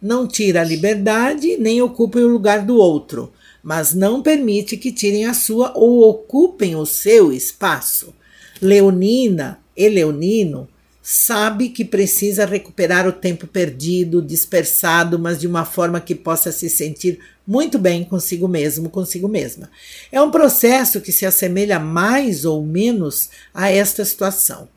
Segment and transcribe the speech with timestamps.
[0.00, 3.32] não tira a liberdade nem ocupa o lugar do outro,
[3.64, 8.14] mas não permite que tirem a sua ou ocupem o seu espaço.
[8.60, 10.68] Leonina e Leonino
[11.02, 16.68] sabe que precisa recuperar o tempo perdido, dispersado, mas de uma forma que possa se
[16.68, 19.70] sentir muito bem consigo mesmo, consigo mesma.
[20.12, 24.68] É um processo que se assemelha mais ou menos a esta situação.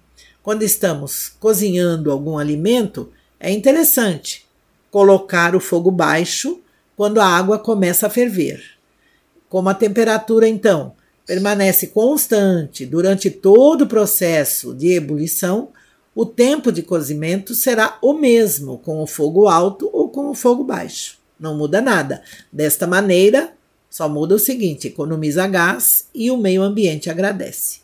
[0.42, 4.46] Quando estamos cozinhando algum alimento, é interessante
[4.90, 6.62] colocar o fogo baixo
[6.96, 8.77] quando a água começa a ferver.
[9.50, 10.94] Como a temperatura, então,
[11.26, 15.70] permanece constante durante todo o processo de ebulição,
[16.16, 20.64] o tempo de cozimento será o mesmo com o fogo alto ou com o fogo
[20.64, 21.18] baixo.
[21.40, 22.24] Não muda nada.
[22.52, 23.54] Desta maneira,
[23.90, 27.82] só muda o seguinte: economiza gás e o meio ambiente agradece.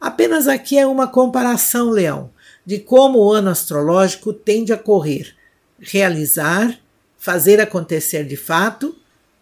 [0.00, 2.30] Apenas aqui é uma comparação, Leão,
[2.64, 5.34] de como o ano astrológico tende a correr,
[5.78, 6.78] realizar,
[7.18, 8.96] fazer acontecer de fato,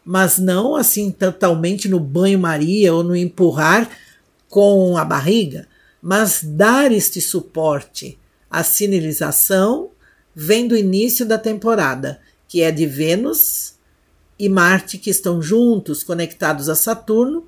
[0.04, 3.88] mas não assim totalmente no banho-maria ou no empurrar
[4.48, 5.68] com a barriga,
[6.02, 8.18] mas dar este suporte
[8.50, 9.90] a sinalização
[10.34, 13.74] vem do início da temporada, que é de Vênus
[14.38, 17.46] e Marte, que estão juntos, conectados a Saturno,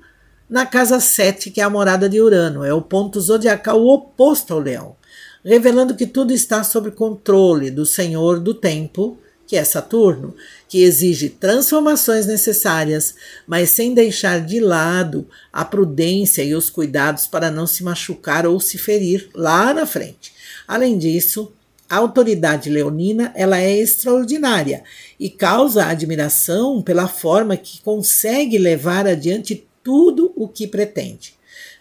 [0.49, 4.59] na casa 7, que é a morada de Urano, é o ponto zodiacal oposto ao
[4.59, 4.95] Leão,
[5.43, 10.35] revelando que tudo está sob controle do Senhor do Tempo, que é Saturno,
[10.67, 13.15] que exige transformações necessárias,
[13.45, 18.59] mas sem deixar de lado a prudência e os cuidados para não se machucar ou
[18.59, 20.33] se ferir lá na frente.
[20.67, 21.51] Além disso,
[21.89, 24.83] a autoridade leonina ela é extraordinária
[25.19, 31.35] e causa admiração pela forma que consegue levar adiante tudo o que pretende.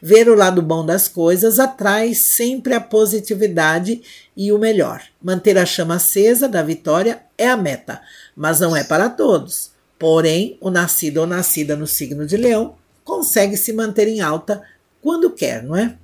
[0.04, 4.02] Ver o lado bom das coisas atrai sempre a positividade
[4.36, 5.00] e o melhor.
[5.22, 8.02] Manter a chama acesa da vitória é a meta,
[8.34, 9.70] mas não é para todos.
[10.00, 12.74] Porém, o nascido ou nascida no signo de Leão
[13.04, 14.60] consegue se manter em alta
[15.00, 15.96] quando quer, não é?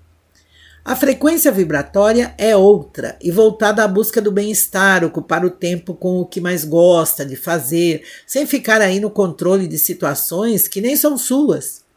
[0.84, 6.20] A frequência vibratória é outra e voltada à busca do bem-estar, ocupar o tempo com
[6.20, 10.94] o que mais gosta de fazer, sem ficar aí no controle de situações que nem
[10.94, 11.87] são suas.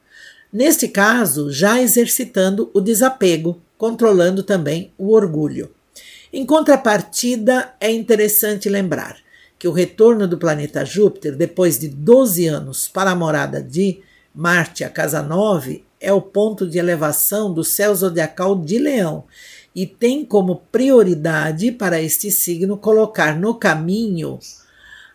[0.51, 5.71] Neste caso, já exercitando o desapego, controlando também o orgulho.
[6.33, 9.17] Em contrapartida, é interessante lembrar
[9.57, 14.01] que o retorno do planeta Júpiter, depois de 12 anos para a morada de
[14.33, 19.23] Marte, a casa 9, é o ponto de elevação do céu zodiacal de Leão
[19.73, 24.39] e tem como prioridade para este signo colocar no caminho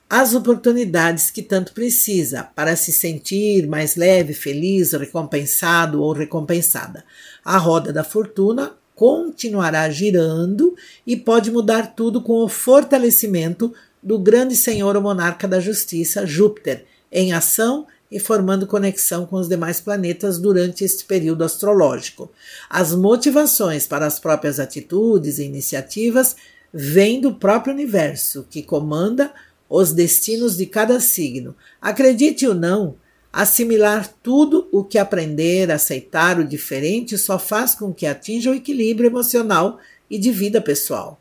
[0.08, 7.04] as oportunidades que tanto precisa para se sentir mais leve, feliz, recompensado ou recompensada.
[7.44, 10.74] A roda da fortuna continuará girando
[11.06, 17.32] e pode mudar tudo com o fortalecimento do grande senhor monarca da justiça, Júpiter, em
[17.32, 22.30] ação e formando conexão com os demais planetas durante este período astrológico.
[22.70, 26.36] As motivações para as próprias atitudes e iniciativas
[26.72, 29.32] vêm do próprio universo, que comanda
[29.68, 31.54] os destinos de cada signo.
[31.80, 32.96] Acredite ou não,
[33.32, 39.08] assimilar tudo o que aprender, aceitar o diferente só faz com que atinja o equilíbrio
[39.08, 39.78] emocional
[40.10, 41.20] e de vida pessoal.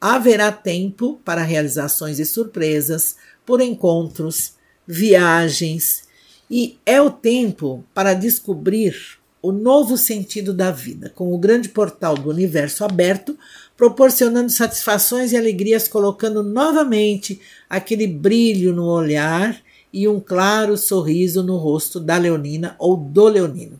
[0.00, 4.54] Haverá tempo para realizações e surpresas, por encontros,
[4.86, 6.04] viagens,
[6.50, 12.14] e é o tempo para descobrir o novo sentido da vida, com o grande portal
[12.14, 13.36] do universo aberto,
[13.76, 17.38] proporcionando satisfações e alegrias, colocando novamente
[17.68, 19.60] aquele brilho no olhar
[19.92, 23.78] e um claro sorriso no rosto da Leonina ou do Leonino.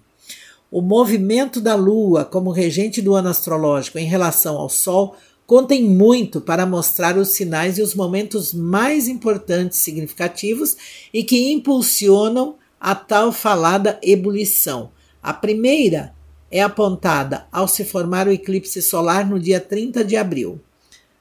[0.70, 5.16] O movimento da Lua como regente do ano astrológico em relação ao Sol
[5.46, 10.76] contem muito para mostrar os sinais e os momentos mais importantes, significativos
[11.10, 14.92] e que impulsionam a tal falada ebulição.
[15.24, 16.12] A primeira
[16.50, 20.60] é apontada ao se formar o eclipse solar no dia 30 de abril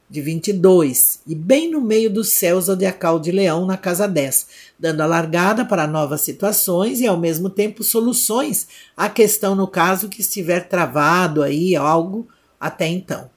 [0.09, 4.47] de 22 e bem no meio do céu zodiacal de Leão na casa 10,
[4.77, 10.09] dando a largada para novas situações e ao mesmo tempo soluções à questão no caso
[10.09, 12.27] que estiver travado aí algo
[12.59, 13.29] até então.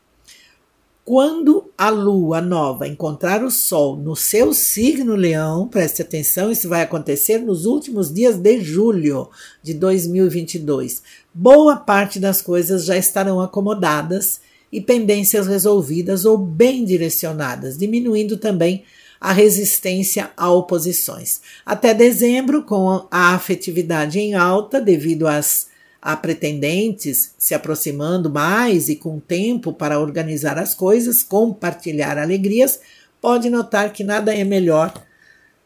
[1.07, 6.83] Quando a lua nova encontrar o sol no seu signo leão, preste atenção, isso vai
[6.83, 9.31] acontecer nos últimos dias de julho
[9.63, 11.05] de 2022.
[11.33, 14.41] Boa parte das coisas já estarão acomodadas
[14.73, 18.83] e pendências resolvidas ou bem direcionadas, diminuindo também
[19.21, 21.41] a resistência a oposições.
[21.65, 25.69] Até dezembro, com a afetividade em alta devido às
[26.01, 32.81] a pretendentes se aproximando mais e com tempo para organizar as coisas, compartilhar alegrias,
[33.21, 34.93] pode notar que nada é melhor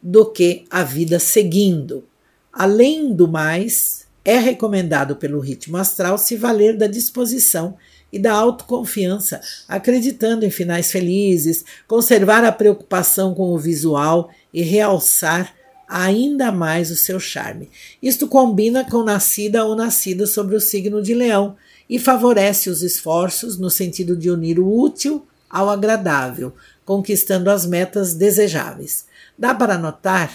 [0.02, 2.04] do que a vida seguindo.
[2.52, 7.76] Além do mais, é recomendado pelo ritmo astral se valer da disposição
[8.12, 15.54] e da autoconfiança, acreditando em finais felizes, conservar a preocupação com o visual e realçar
[15.90, 17.68] ainda mais o seu charme.
[18.00, 21.56] Isto combina com nascida ou nascido sobre o signo de Leão
[21.88, 26.54] e favorece os esforços no sentido de unir o útil ao agradável,
[26.84, 29.06] conquistando as metas desejáveis.
[29.36, 30.32] Dá para notar